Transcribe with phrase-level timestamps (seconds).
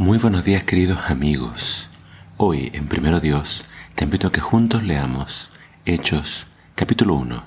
[0.00, 1.90] Muy buenos días queridos amigos.
[2.38, 5.50] Hoy en Primero Dios te invito a que juntos leamos
[5.84, 7.44] Hechos capítulo 1.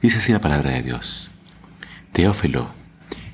[0.00, 1.32] Dice así la palabra de Dios.
[2.12, 2.68] Teófilo,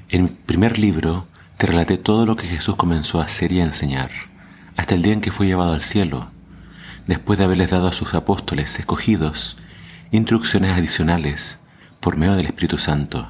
[0.08, 1.26] en primer libro
[1.58, 4.10] te relaté todo lo que Jesús comenzó a hacer y a enseñar,
[4.74, 6.30] hasta el día en que fue llevado al cielo,
[7.06, 9.58] después de haberles dado a sus apóstoles escogidos
[10.12, 11.60] instrucciones adicionales
[12.00, 13.28] por medio del Espíritu Santo.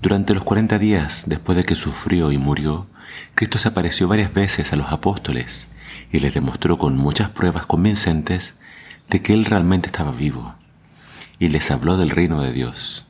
[0.00, 2.86] Durante los cuarenta días después de que sufrió y murió,
[3.34, 5.70] Cristo se apareció varias veces a los apóstoles
[6.12, 8.60] y les demostró con muchas pruebas convincentes
[9.10, 10.54] de que Él realmente estaba vivo,
[11.40, 13.06] y les habló del reino de Dios.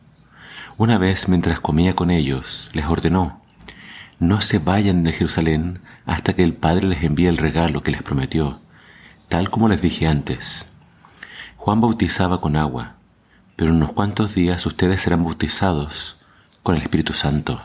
[0.79, 3.43] Una vez mientras comía con ellos, les ordenó,
[4.19, 8.03] no se vayan de Jerusalén hasta que el Padre les envíe el regalo que les
[8.03, 8.61] prometió,
[9.29, 10.70] tal como les dije antes.
[11.59, 12.95] Juan bautizaba con agua,
[13.57, 16.18] pero en unos cuantos días ustedes serán bautizados
[16.62, 17.62] con el Espíritu Santo.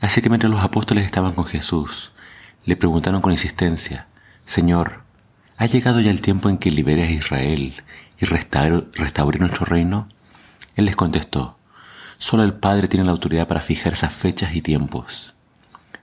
[0.00, 2.12] Así que mientras los apóstoles estaban con Jesús,
[2.64, 4.06] le preguntaron con insistencia,
[4.44, 5.02] Señor,
[5.56, 7.82] ¿ha llegado ya el tiempo en que liberes a Israel
[8.20, 10.08] y restaure, nuestro reino?
[10.76, 11.58] Él les contestó,
[12.18, 15.34] solo el Padre tiene la autoridad para fijar esas fechas y tiempos,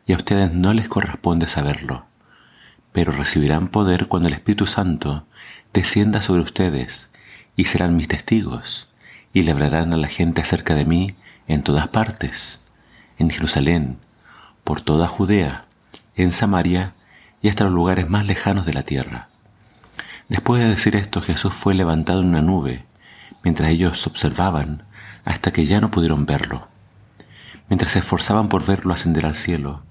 [0.06, 2.06] y a ustedes no les corresponde saberlo,
[2.92, 5.26] pero recibirán poder cuando el Espíritu Santo
[5.74, 7.12] descienda sobre ustedes
[7.56, 8.90] y serán mis testigos,
[9.34, 11.16] y le hablarán a la gente acerca de mí
[11.48, 12.62] en todas partes,
[13.18, 13.98] en Jerusalén,
[14.64, 15.66] por toda Judea,
[16.16, 16.94] en Samaria
[17.42, 19.30] y hasta los lugares más lejanos de la tierra.
[20.30, 22.86] Después de decir esto, Jesús fue levantado en una nube,
[23.44, 24.84] mientras ellos observaban,
[25.24, 26.68] hasta que ya no pudieron verlo.
[27.70, 29.84] Mientras se esforzaban por verlo ascender al cielo,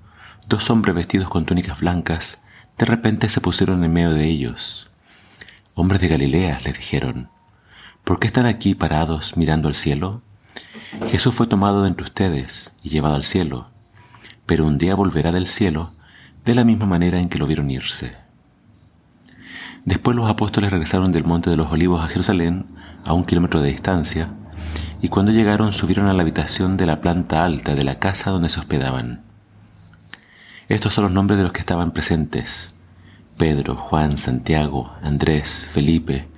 [0.49, 2.43] dos hombres vestidos con túnicas blancas
[2.79, 4.91] de repente se pusieron en medio de ellos.
[5.75, 7.31] Hombres de Galilea, les dijeron,
[8.03, 10.23] ¿por qué están aquí parados mirando al cielo?
[11.07, 13.69] Jesús fue tomado de entre ustedes y llevado al cielo,
[14.47, 15.93] pero un día volverá del cielo
[16.45, 18.17] de la misma manera en que lo vieron irse.
[19.85, 22.67] Después los apóstoles regresaron del Monte de los Olivos a Jerusalén,
[23.05, 24.31] a un kilómetro de distancia,
[25.03, 28.49] y cuando llegaron subieron a la habitación de la planta alta de la casa donde
[28.49, 29.23] se hospedaban.
[30.69, 32.75] Estos son los nombres de los que estaban presentes.
[33.37, 36.29] Pedro, Juan, Santiago, Andrés, Felipe,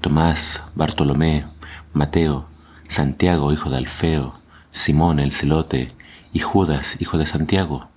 [0.00, 1.44] Tomás, Bartolomé,
[1.92, 2.48] Mateo,
[2.88, 5.92] Santiago, hijo de Alfeo, Simón el celote
[6.32, 7.88] y Judas, hijo de Santiago.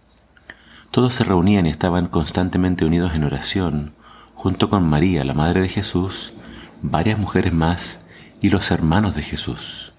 [0.91, 3.93] Todos se reunían y estaban constantemente unidos en oración,
[4.33, 6.33] junto con María, la Madre de Jesús,
[6.81, 8.01] varias mujeres más
[8.41, 9.93] y los hermanos de Jesús.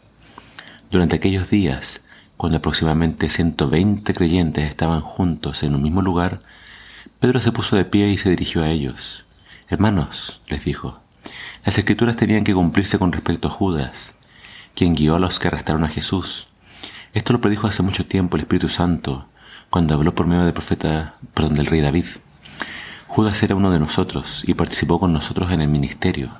[0.90, 2.02] Durante aquellos días,
[2.36, 6.40] cuando aproximadamente 120 creyentes estaban juntos en un mismo lugar,
[7.20, 9.26] Pedro se puso de pie y se dirigió a ellos.
[9.68, 11.00] Hermanos, les dijo,
[11.64, 14.14] las escrituras tenían que cumplirse con respecto a Judas,
[14.80, 16.48] quien guió a los que arrestaron a Jesús.
[17.12, 19.26] Esto lo predijo hace mucho tiempo el Espíritu Santo,
[19.68, 22.06] cuando habló por medio del profeta, perdón, del rey David.
[23.06, 26.30] Judas era uno de nosotros y participó con nosotros en el ministerio.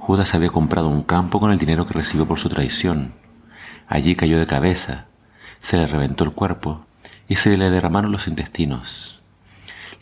[0.00, 3.12] Judas había comprado un campo con el dinero que recibió por su traición.
[3.86, 5.04] Allí cayó de cabeza,
[5.60, 6.84] se le reventó el cuerpo
[7.28, 9.20] y se le derramaron los intestinos.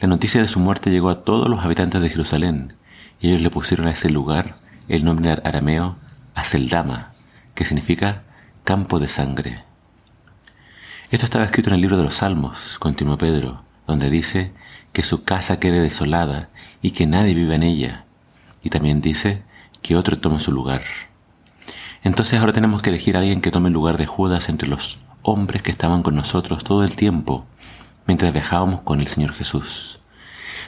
[0.00, 2.72] La noticia de su muerte llegó a todos los habitantes de Jerusalén
[3.21, 4.56] y ellos le pusieron a ese lugar
[4.88, 5.99] el nombre arameo
[6.34, 7.18] Aceldama,
[7.59, 8.23] que significa
[8.63, 9.65] campo de sangre.
[11.11, 14.53] Esto estaba escrito en el libro de los Salmos, continuó Pedro, donde dice
[14.93, 16.51] que su casa quede desolada
[16.83, 18.05] y que nadie viva en ella,
[18.63, 19.43] y también dice
[19.83, 20.83] que otro tome su lugar.
[22.05, 25.01] Entonces ahora tenemos que elegir a alguien que tome el lugar de Judas entre los
[25.23, 27.45] hombres que estaban con nosotros todo el tiempo
[28.07, 29.99] mientras viajábamos con el Señor Jesús.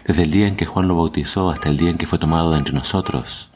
[0.04, 2.50] Desde el día en que Juan lo bautizó hasta el día en que fue tomado
[2.50, 3.49] de entre nosotros,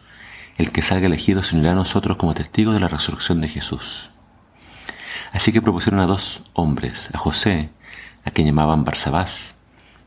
[0.57, 4.11] el que salga elegido se unirá a nosotros como testigo de la resurrección de Jesús.
[5.33, 7.71] Así que propusieron a dos hombres, a José,
[8.25, 9.59] a quien llamaban Barsabás,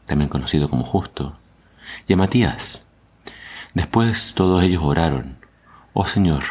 [0.05, 1.37] también conocido como Justo,
[2.07, 2.85] y a Matías.
[3.73, 5.37] Después todos ellos oraron,
[5.93, 6.43] Oh Señor,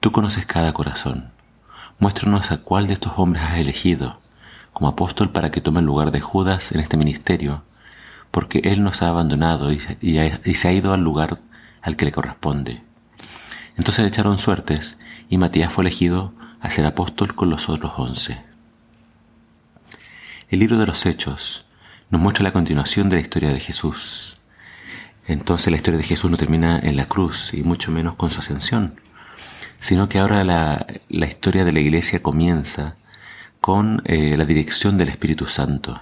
[0.00, 1.32] tú conoces cada corazón,
[1.98, 4.20] muéstranos a cuál de estos hombres has elegido
[4.74, 7.62] como apóstol para que tome el lugar de Judas en este ministerio,
[8.30, 11.38] porque él nos ha abandonado y, y se ha ido al lugar
[11.80, 12.82] al que le corresponde.
[13.76, 14.98] Entonces echaron suertes
[15.28, 18.42] y Matías fue elegido a ser apóstol con los otros once.
[20.48, 21.66] El libro de los Hechos
[22.10, 24.36] nos muestra la continuación de la historia de Jesús.
[25.26, 28.38] Entonces la historia de Jesús no termina en la cruz y mucho menos con su
[28.40, 29.00] ascensión,
[29.80, 32.94] sino que ahora la, historia de la iglesia comienza
[33.60, 36.00] con eh, la dirección del Espíritu Santo.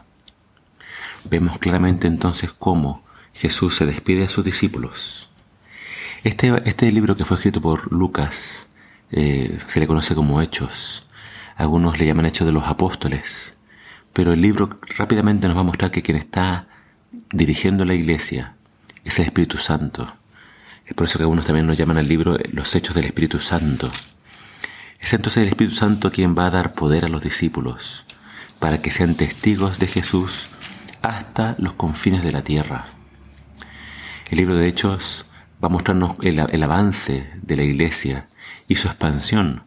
[1.24, 3.02] Vemos claramente entonces cómo
[3.32, 5.31] Jesús se despide a sus discípulos
[6.24, 8.70] este, este libro que fue escrito por Lucas
[9.10, 11.06] eh, se le conoce como Hechos.
[11.56, 13.58] Algunos le llaman Hechos de los Apóstoles,
[14.12, 16.66] Pero el libro rápidamente nos va a mostrar que quien está
[17.32, 18.54] dirigiendo la iglesia
[19.04, 20.14] es el Espíritu Santo.
[20.86, 23.90] Es por eso que algunos también nos llaman al libro los hechos del Espíritu Santo.
[25.00, 28.04] Es entonces el Espíritu Santo quien va a dar poder a los discípulos
[28.60, 30.48] para que sean testigos de Jesús
[31.02, 32.86] hasta los confines de la tierra.
[34.30, 35.26] El libro de Hechos
[35.62, 38.26] va a mostrarnos el, avance de la iglesia
[38.66, 39.62] y su expansión,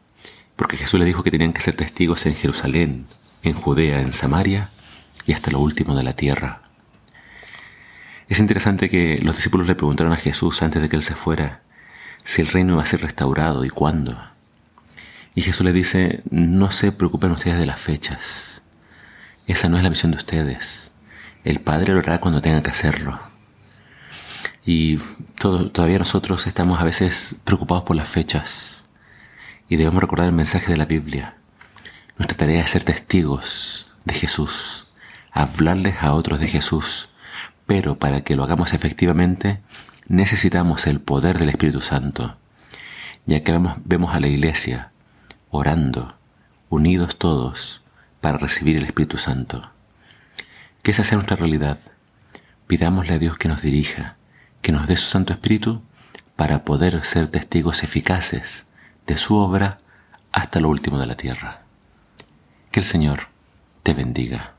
[0.55, 3.05] porque Jesús le dijo que tenían que ser testigos en Jerusalén,
[3.43, 4.69] en Judea, en Samaria
[5.25, 6.61] y hasta lo último de la tierra.
[8.27, 11.61] Es interesante que los discípulos le preguntaron a Jesús antes de que él se fuera
[12.23, 14.19] si el reino iba a ser restaurado y cuándo.
[15.35, 18.63] Y Jesús le dice, no se preocupen ustedes de las fechas.
[19.47, 20.91] Esa no es la misión de ustedes.
[21.43, 23.34] El Padre lo hará cuando tenga que hacerlo.
[24.65, 24.97] Y
[25.37, 28.85] todavía nosotros estamos a veces preocupados por las fechas.
[29.69, 31.37] Y debemos recordar el mensaje de la Biblia.
[32.17, 34.87] Nuestra tarea es ser testigos de Jesús,
[35.31, 37.09] hablarles a otros de Jesús.
[37.67, 39.59] Pero para que lo hagamos efectivamente,
[40.07, 42.37] necesitamos el poder del Espíritu Santo.
[43.27, 44.91] Ya que vemos, vemos a la iglesia
[45.49, 46.15] orando,
[46.69, 47.83] unidos todos,
[48.21, 49.69] para recibir el Espíritu Santo.
[50.81, 51.79] Que esa sea nuestra realidad.
[52.67, 54.15] Pidámosle a Dios que nos dirija,
[54.65, 55.83] que nos dé su Santo Espíritu
[56.35, 58.65] para poder ser testigos eficaces
[59.05, 59.77] de su obra
[60.31, 61.61] hasta lo último de la tierra.
[62.71, 63.27] Que el Señor
[63.83, 64.54] te bendiga.